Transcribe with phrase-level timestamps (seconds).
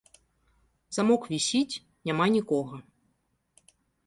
[0.97, 2.75] Замок вісіць, няма нікога.